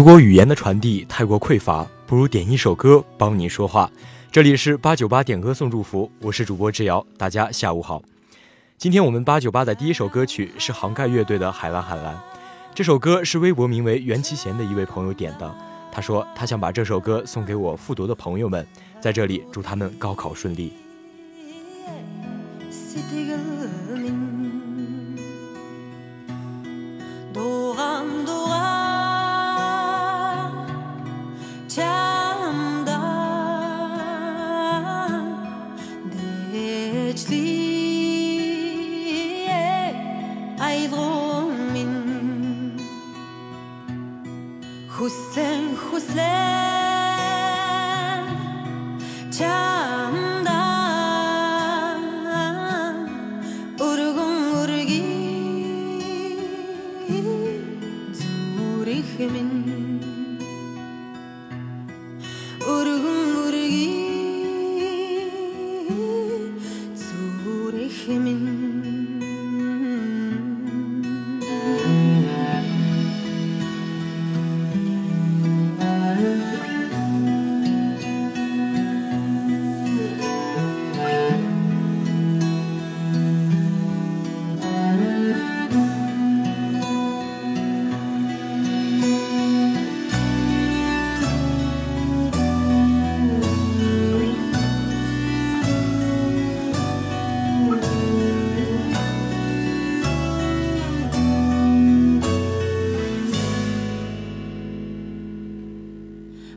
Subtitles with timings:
[0.00, 3.90] 如果语言的传递太过匮乏，不如点一首歌帮你说话。
[4.32, 8.00] 这里是八九八点歌送祝福，我是主播志瑶，大家下午好。
[8.78, 12.14] 今天我们八九八的第一首歌曲是杭盖乐队的《海蓝海蓝》，
[12.74, 15.54] 这首歌是微博名为袁其贤的一位朋友点的。
[15.92, 18.66] 他说他想把这首歌送给我复读的朋友们，
[19.02, 20.72] 在这里祝他们高考顺利。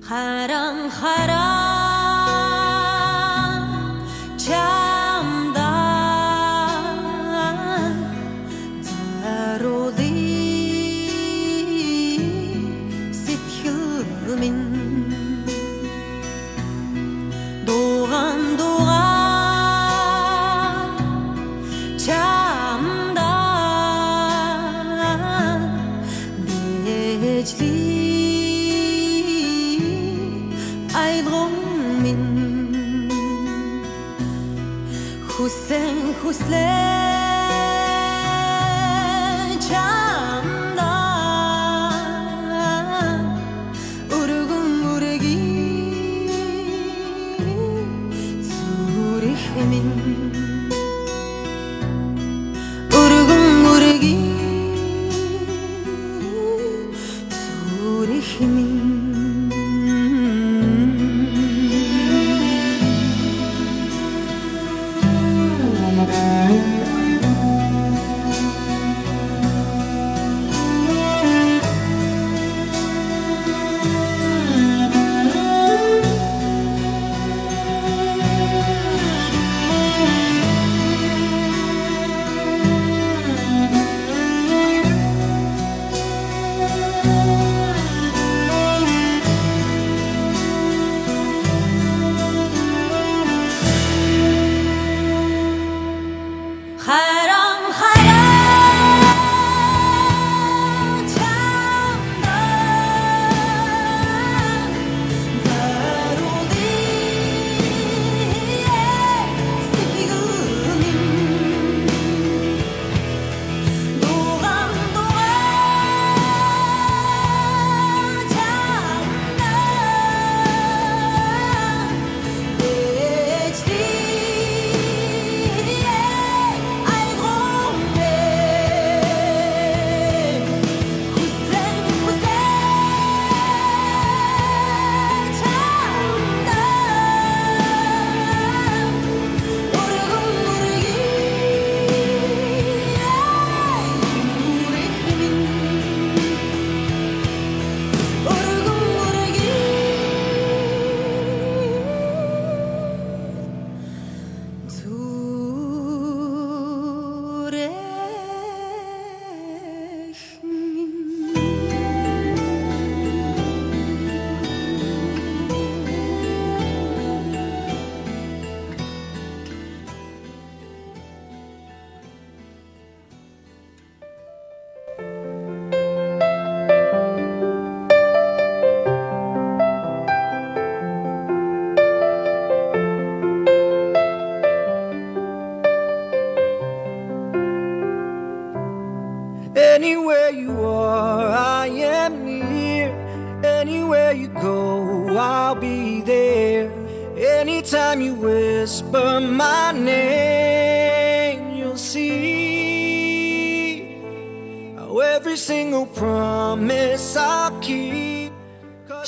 [0.05, 1.52] Haram haram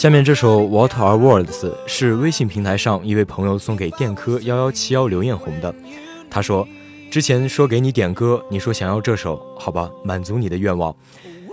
[0.06, 5.74] 下面这首《What Are Words》是微信平台上一位朋友送给电科幺幺七幺刘艳红的。
[6.30, 6.68] 他说
[7.10, 10.96] ：“之前说给你点歌，你说想要这首，好吧，满足你的愿望。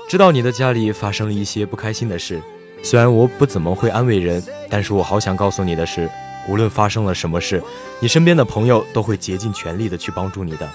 [0.07, 2.43] 知道你的家里发生了一些不开心的事，
[2.83, 6.07] 虽然我不怎么会安慰人，但是我好想告诉你的是。”
[6.47, 7.63] 无论发生了什么事，
[8.01, 10.69] 你身边的朋友都会竭尽全力的去帮助你的。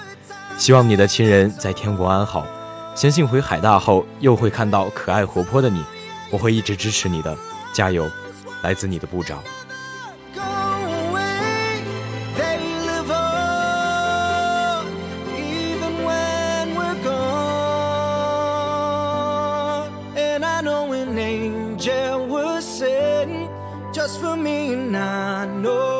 [0.56, 2.44] 希望你的亲人在天国安好，
[2.96, 5.84] 相信回海大后又会看到可爱活泼的你。
[6.30, 7.34] 我会一直支持你的，
[7.78, 8.10] 加油！
[8.64, 9.40] 来自你的部长。
[23.92, 25.97] just for me, and I know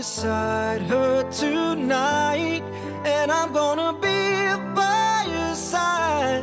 [0.00, 2.62] beside her tonight,
[3.04, 6.42] and I'm gonna be by your side.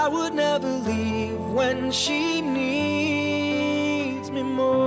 [0.00, 4.83] I would never leave when she needs me more.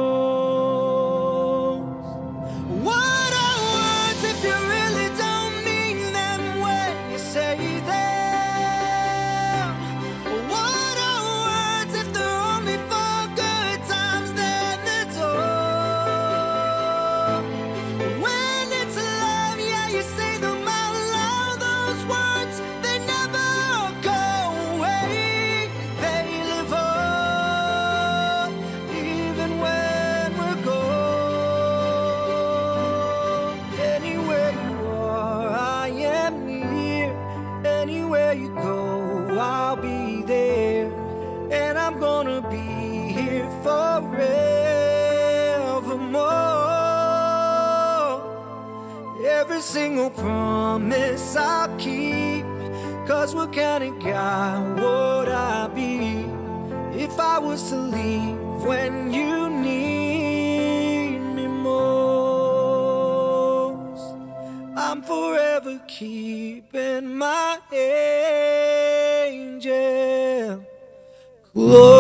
[53.08, 56.26] Cause what kind of guy would I be
[57.02, 62.68] if I was to leave when you need me most?
[64.76, 67.60] I'm forever keeping my
[69.32, 70.66] angel
[71.54, 71.97] close.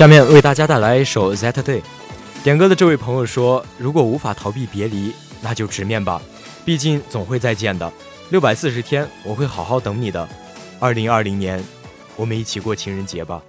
[0.00, 1.62] 下面为大家带来一首《That Day》。
[2.42, 5.12] 点歌的这位朋友说：“如果无法逃避别离，
[5.42, 6.22] 那就直面吧，
[6.64, 7.92] 毕竟总会再见的。
[8.30, 10.26] 六百四十天，我会好好等你的。
[10.78, 11.62] 二零二零年，
[12.16, 13.42] 我们一起过情人节吧。”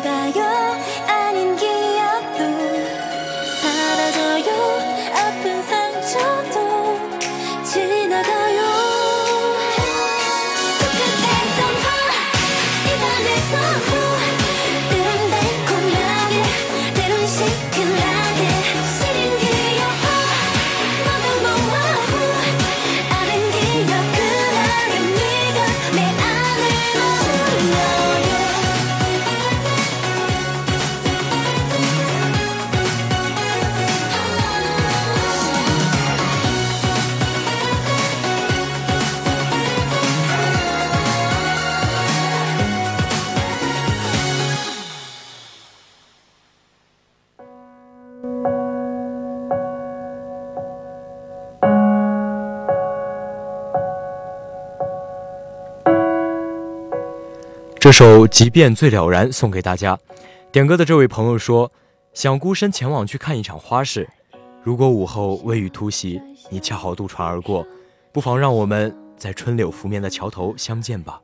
[0.00, 0.71] 올라가요.
[57.82, 59.98] 这首《即便最了然》送给大家。
[60.52, 61.72] 点歌的这位朋友说
[62.14, 64.08] ：“想孤身前往去看一场花市，
[64.62, 67.66] 如果午后微雨突袭，你恰好渡船而过，
[68.12, 71.20] 不妨让我们在春柳拂面的桥头相见吧。”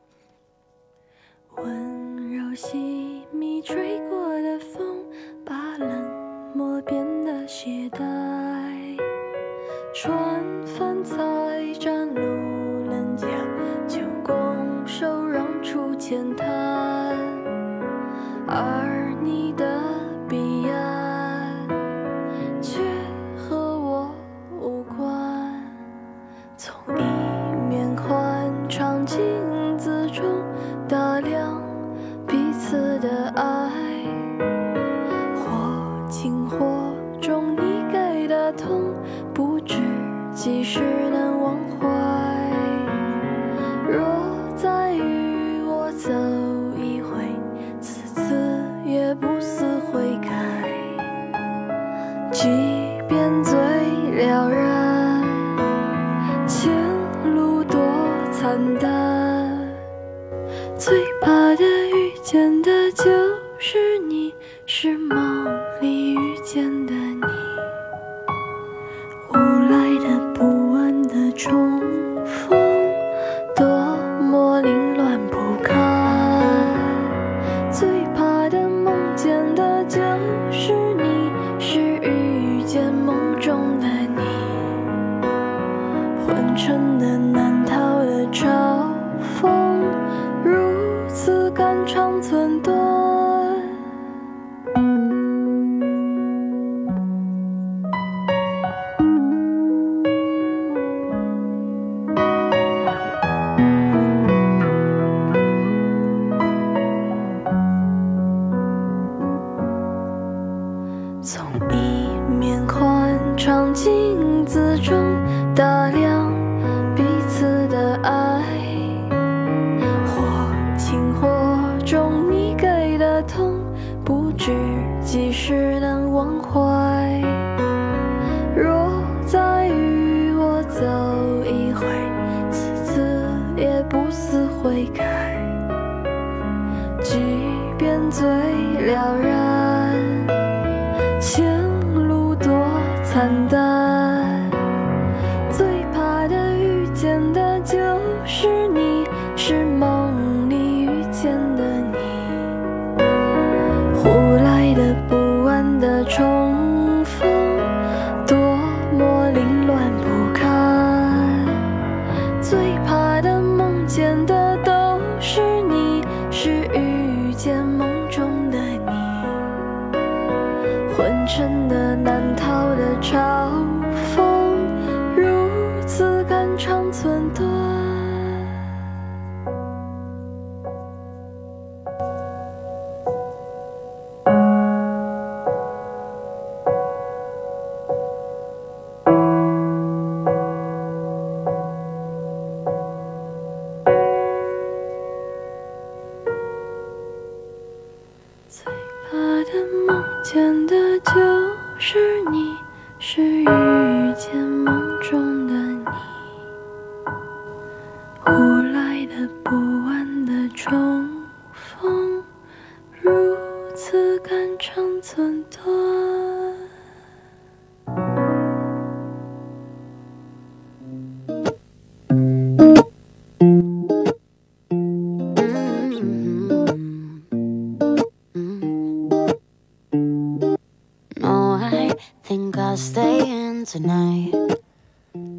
[40.39, 40.79] 几时
[41.11, 42.18] 能忘怀。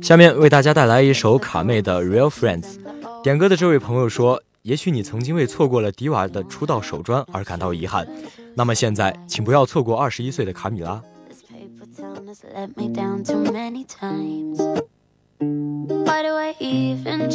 [0.03, 2.63] 下面为大家带来一首卡妹的《Real Friends》。
[3.23, 8.09] 点歌的这位朋友说：“也许你曾经为错过了迪瓦的出道首专而感到遗憾，
[8.55, 11.03] 那么现在，请不要错过二十一岁的卡米拉。”
[15.41, 17.31] Why do I even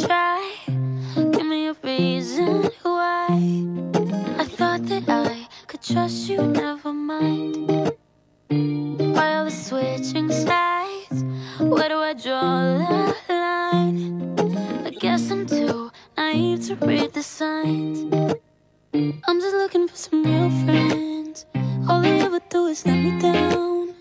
[16.66, 18.12] to read the signs.
[18.92, 21.46] I'm just looking for some real friends.
[21.88, 23.94] All they ever do is let me down.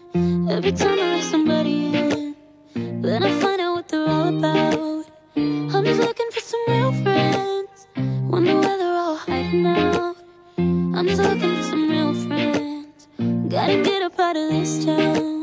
[0.50, 2.36] Every time I let somebody in,
[2.74, 5.06] then I find out what they're all about.
[5.36, 7.88] I'm just looking for some real friends.
[8.32, 10.16] Wonder where they're all hiding out.
[10.58, 13.08] I'm just looking for some real friends.
[13.48, 15.35] Gotta get up out of this town.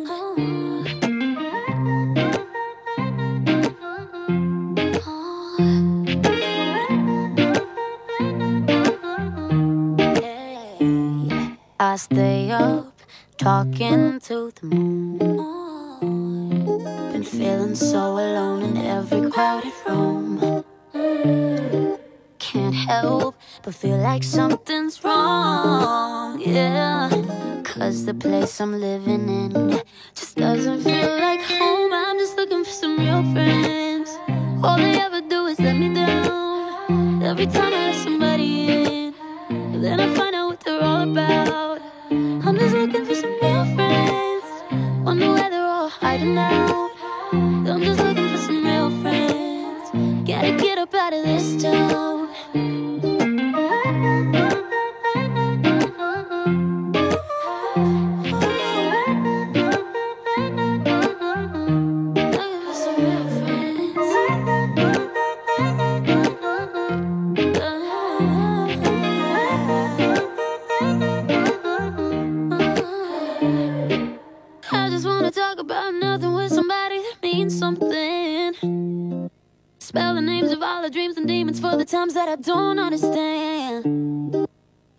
[11.92, 13.02] I stay up
[13.37, 15.18] talking to the moon.
[17.12, 20.64] Been feeling so alone in every crowded room.
[22.38, 27.11] Can't help but feel like something's wrong, yeah.
[27.62, 29.82] Cause the place I'm living in
[30.14, 31.92] just doesn't feel like home.
[31.92, 34.08] I'm just looking for some real friends.
[34.64, 37.22] All they ever do is let me down.
[37.22, 38.22] Every time I somebody
[46.24, 48.12] I'm just
[83.03, 84.47] understand.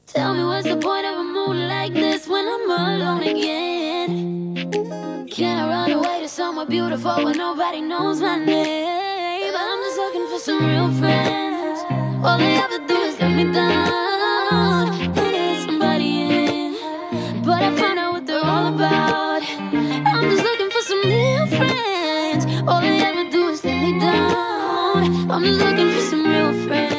[0.07, 5.27] Tell me what's the point of a moon like this when I'm alone again?
[5.29, 9.51] Can I run away to somewhere beautiful where nobody knows my name?
[9.53, 11.79] But I'm just looking for some real friends.
[12.23, 14.89] All they ever do is let me down.
[15.17, 19.41] I let somebody in, but I find out what they're all about.
[19.43, 22.45] I'm just looking for some real friends.
[22.67, 25.31] All they ever do is let me down.
[25.31, 26.92] I'm just looking for some real friends.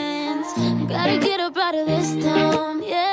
[1.05, 3.04] Gotta get up out of this town, yeah.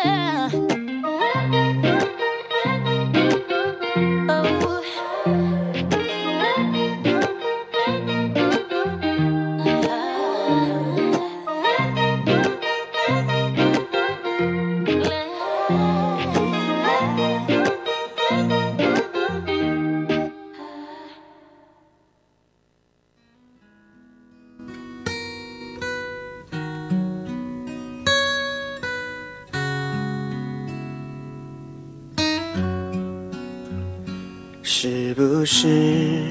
[34.74, 36.24] 是不是？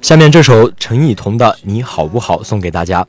[0.00, 3.06] 下面这首陈以彤的《你好不好》送给大家。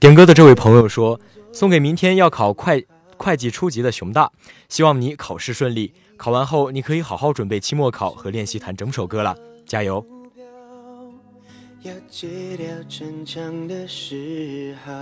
[0.00, 1.20] 点歌的这位朋友说，
[1.52, 4.32] 送给明天要考会会计初级的熊大，
[4.68, 10.04] 希望你考试顺利，考完后你可以好好准备期末考和练习弹整首歌了，加油！
[11.82, 14.92] 要戒掉逞强的嗜好，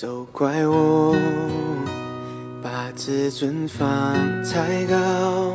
[0.00, 1.14] 都怪我
[2.62, 3.86] 把自尊放
[4.42, 5.54] 太高，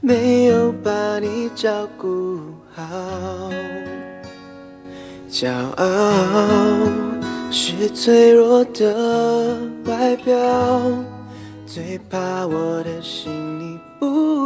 [0.00, 2.40] 没有把你照顾
[2.74, 2.82] 好。
[5.28, 5.84] 骄傲
[7.50, 10.34] 是脆弱的外表，
[11.66, 13.30] 最怕我的心
[13.60, 14.37] 你不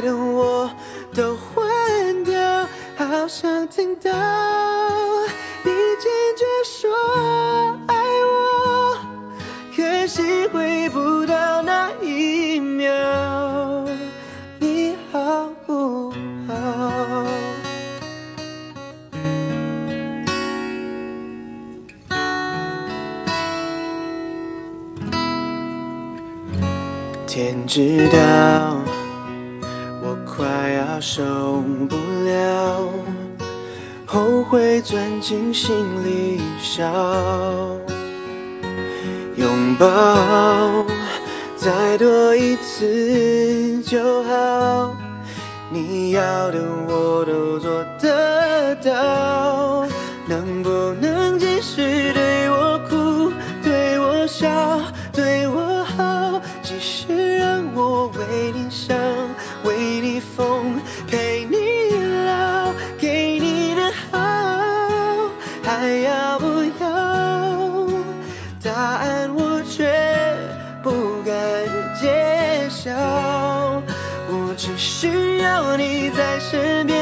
[0.00, 0.70] 等我
[1.14, 4.10] 都换掉好想听到
[5.62, 6.90] 你坚决说
[7.86, 8.96] 爱我
[9.76, 12.86] 可惜回不到那一秒
[14.58, 16.10] 你好不
[16.48, 17.26] 好
[27.26, 28.89] 天知道
[31.00, 32.86] 受不了，
[34.04, 36.84] 后悔钻进心里烧，
[39.36, 40.84] 拥抱
[41.56, 44.94] 再多一次就好，
[45.70, 49.86] 你要的我都做得到，
[76.12, 76.99] 在身边，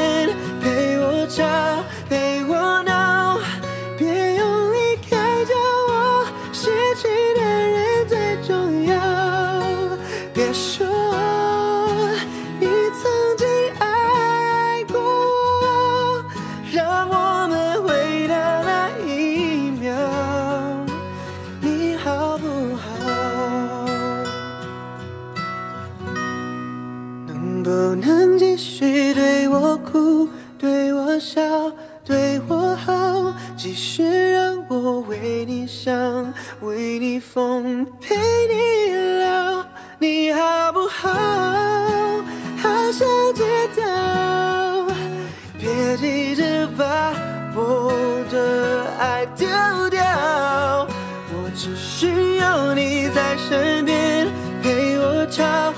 [37.19, 39.65] 风，陪你聊，
[39.99, 41.09] 你好不好？
[42.61, 43.43] 好想知
[43.81, 44.87] 道，
[45.57, 47.13] 别急着把
[47.55, 47.91] 我
[48.31, 49.47] 的爱丢
[49.89, 50.87] 掉，
[51.33, 54.27] 我只需要你在身边，
[54.61, 55.73] 陪我吵，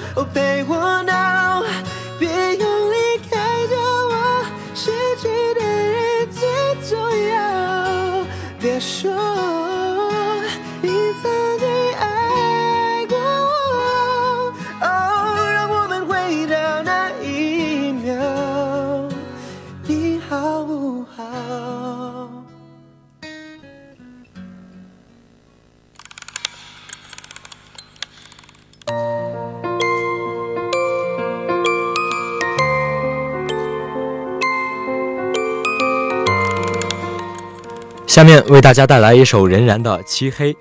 [38.11, 40.53] 下面为大家带来一首任然的《漆黑》。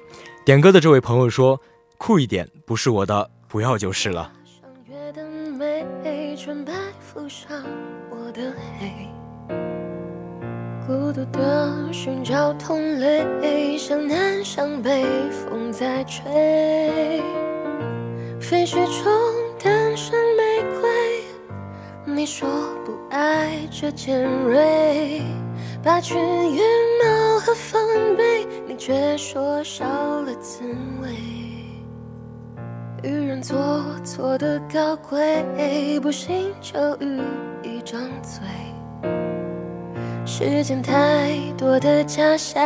[0.45, 1.61] 点歌的这位朋友说
[1.99, 4.31] ：“酷一点不是我的，不要就是了。
[4.89, 5.25] 月的
[5.59, 5.85] 美，
[6.37, 7.61] 纯白浮上
[8.09, 8.93] 我的黑。
[10.87, 17.21] 孤独的寻找同类，向南向北，风在吹。
[18.41, 19.13] 废墟中
[19.61, 22.49] 诞生玫瑰，你说
[22.87, 25.21] 不爱这尖锐，
[25.83, 26.61] 拔去羽
[27.03, 27.81] 毛和防
[28.15, 30.63] 备，你却说少了滋
[31.03, 31.09] 味。
[33.03, 37.23] 与人做作的高贵，不幸就遇
[37.63, 38.43] 一张嘴。
[40.27, 42.63] 世间太多的假象，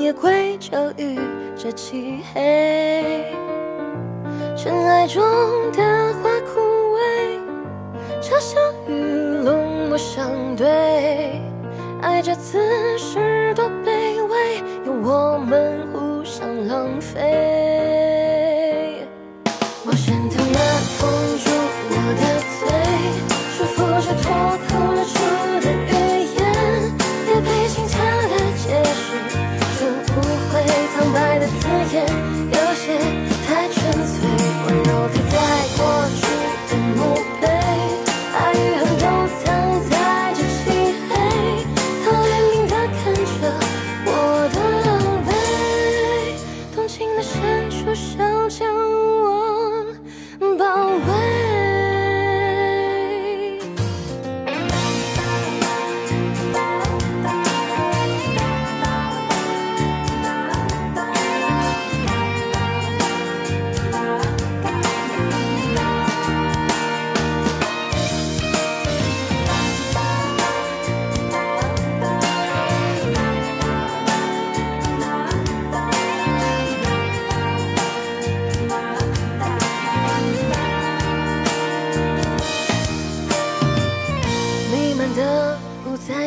[0.00, 1.18] 也归咎于
[1.54, 3.34] 这漆黑。
[4.56, 5.22] 尘埃中
[5.72, 6.60] 的花枯
[6.96, 7.38] 萎，
[8.22, 11.38] 嘲笑与冷漠相对。
[12.02, 12.58] 爱这姿
[12.98, 17.20] 势多卑微，有我们互相浪费。
[19.84, 20.58] 我先等暖
[20.96, 21.44] 风入
[21.90, 22.22] 我的
[22.56, 22.60] 嘴，
[23.52, 24.24] 束缚着脱
[24.66, 25.14] 口而出
[25.60, 25.92] 的语
[26.38, 26.40] 言，
[27.28, 27.92] 也被心跳
[28.28, 28.64] 的解
[28.96, 29.04] 释
[29.76, 29.78] 出
[30.16, 30.18] 误
[30.50, 30.52] 会，
[30.94, 31.62] 苍白的字
[31.94, 31.98] 眼，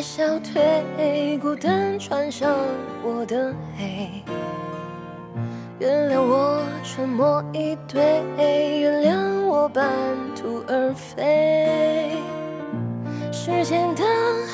[0.04, 2.54] 不再消退，孤单穿上
[3.06, 4.10] 我的黑。
[5.80, 8.02] 原谅我沉默以对，
[8.82, 9.90] 原谅我半
[10.36, 12.18] 途而废。
[13.32, 14.04] 时间的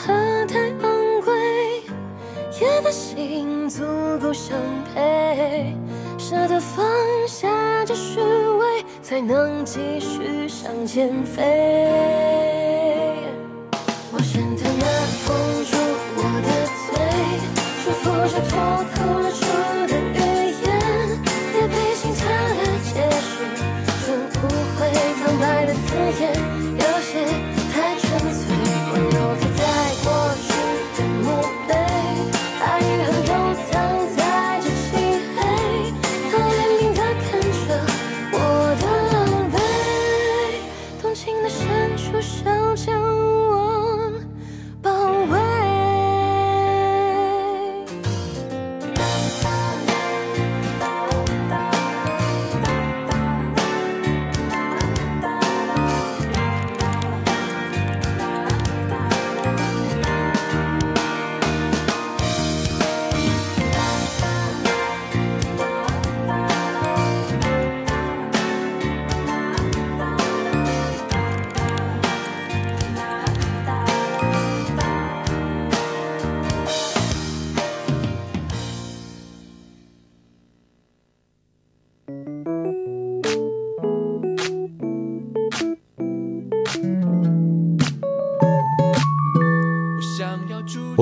[0.06, 0.14] 河
[0.46, 1.82] 太昂贵，
[2.62, 3.84] 夜的心足
[4.22, 4.56] 够相
[4.94, 5.76] 配，
[6.20, 6.86] 舍得放
[7.28, 12.89] 下这虚伪，才能继续向前飞。
[26.20, 26.69] 嘴，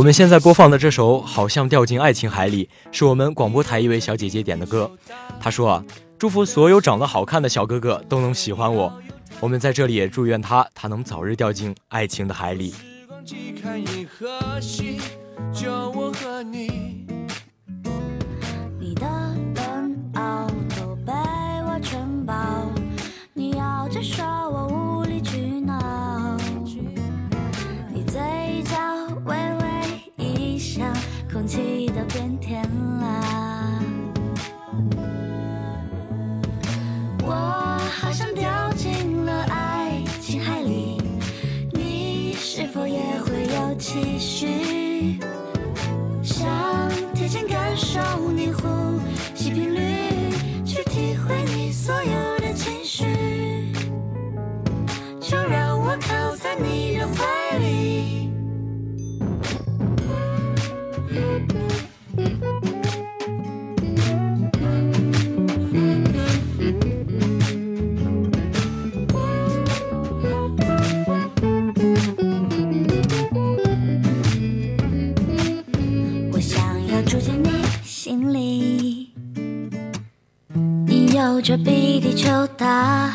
[0.08, 4.90] 我们现在播放的这首《好像掉进爱情海里》，是我们广播台一位小姐姐点的歌。
[5.38, 5.84] 她说啊，
[6.18, 9.02] 祝福所有长得好看的小哥哥都能喜欢我。
[9.42, 12.70] 我们在这里也祝愿她，他能早日掉进爱情的海里。
[12.70, 14.40] 时光既看你和
[15.52, 16.70] 叫我和你。
[16.70, 16.87] 和
[31.48, 32.62] 气都变甜
[33.00, 33.82] 了
[37.24, 41.02] 我好像掉进了爱情海里
[41.72, 45.18] 你是否也会有期许？
[46.22, 46.46] 想
[47.14, 48.00] 贴近感受
[48.36, 49.00] 你呼
[49.34, 50.30] 吸频率
[50.66, 53.72] 去体会你所有的情绪
[55.22, 57.47] 就让我靠在你的怀
[82.18, 83.14] 球大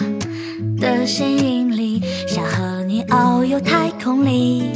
[0.79, 4.71] 的显引力，想和你遨游太空里，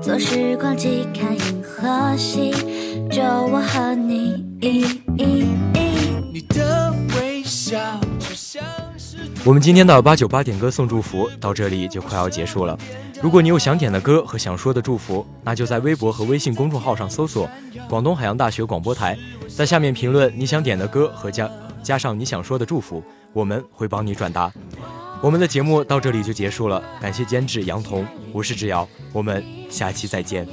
[0.00, 2.50] 坐时光机看银河系，
[3.10, 4.42] 就我和你。
[4.58, 7.78] 你的微笑
[9.44, 12.78] 我们今天的八九八点歌送祝福到这里就快要结束了。
[13.20, 17.46] 如果你有想点的歌和想说的祝福，那就在微博和微信公众号上搜索
[17.86, 19.14] “广东海洋大学广播台”。
[19.46, 21.48] 在下面评论你想点的歌和加
[21.84, 23.00] 加上你想说的祝福，
[23.32, 24.52] 我们会帮你转达。
[25.20, 30.48] 我们的节目到这里就结束了，感谢监制杨彤，我是志瑶，我们下期再见。